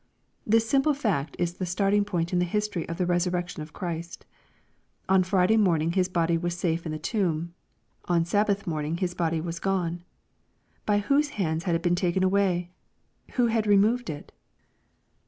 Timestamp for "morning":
5.57-5.91, 8.65-8.97